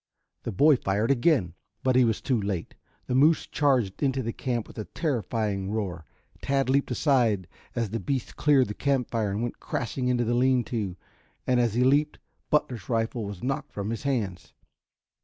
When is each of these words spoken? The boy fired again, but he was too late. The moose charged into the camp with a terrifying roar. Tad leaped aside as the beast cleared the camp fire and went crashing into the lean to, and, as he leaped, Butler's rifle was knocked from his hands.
The 0.41 0.51
boy 0.51 0.77
fired 0.77 1.11
again, 1.11 1.53
but 1.83 1.95
he 1.95 2.05
was 2.05 2.21
too 2.21 2.41
late. 2.41 2.73
The 3.05 3.13
moose 3.13 3.45
charged 3.45 4.01
into 4.01 4.23
the 4.23 4.33
camp 4.33 4.67
with 4.67 4.79
a 4.79 4.85
terrifying 4.85 5.69
roar. 5.69 6.05
Tad 6.41 6.71
leaped 6.71 6.89
aside 6.89 7.47
as 7.75 7.91
the 7.91 7.99
beast 7.99 8.35
cleared 8.35 8.69
the 8.69 8.73
camp 8.73 9.11
fire 9.11 9.29
and 9.29 9.43
went 9.43 9.59
crashing 9.59 10.07
into 10.07 10.23
the 10.25 10.33
lean 10.33 10.63
to, 10.63 10.95
and, 11.45 11.59
as 11.59 11.75
he 11.75 11.83
leaped, 11.83 12.17
Butler's 12.49 12.89
rifle 12.89 13.25
was 13.25 13.43
knocked 13.43 13.73
from 13.73 13.91
his 13.91 14.01
hands. 14.01 14.53